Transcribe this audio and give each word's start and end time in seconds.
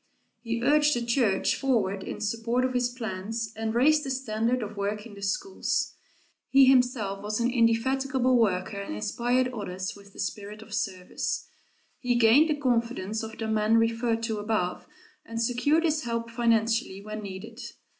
He 0.41 0.63
urged 0.63 0.95
the 0.95 1.05
church 1.05 1.55
forward 1.55 2.01
in 2.01 2.21
support 2.21 2.65
of 2.65 2.73
his 2.73 2.89
plans, 2.89 3.53
and 3.55 3.75
raised 3.75 4.03
the 4.03 4.09
standard 4.09 4.63
of 4.63 4.75
work 4.75 5.05
in 5.05 5.13
the 5.13 5.21
schools. 5.21 5.93
He 6.49 6.65
himself 6.65 7.21
was 7.21 7.39
an 7.39 7.51
indefatigable 7.51 8.35
worker 8.35 8.79
and 8.81 8.95
inspired 8.95 9.49
others 9.49 9.95
with 9.95 10.13
the 10.13 10.19
spirit 10.19 10.63
of 10.63 10.73
service. 10.73 11.47
He 11.99 12.15
gained 12.15 12.49
the 12.49 12.55
confidence 12.55 13.21
of 13.21 13.37
the 13.37 13.47
man 13.47 13.77
referred 13.77 14.23
to 14.23 14.39
above 14.39 14.87
and 15.23 15.39
secured 15.39 15.83
his 15.83 16.01
help 16.01 16.31
financially 16.31 16.99
when 17.05 17.21
needed. 17.21 17.59